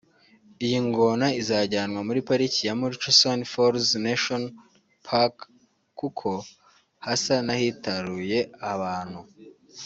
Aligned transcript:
Iyi 0.65 0.79
ngona 0.87 1.25
izajyanwa 1.41 1.99
muri 2.07 2.19
pariki 2.29 2.61
ya 2.67 2.73
Murchison 2.79 3.39
Falls 3.51 3.87
National 4.07 4.45
Park 5.07 5.35
kuko 5.99 6.29
hasa 7.05 7.35
n’ahitaruye 7.45 8.39
abantu 8.73 9.19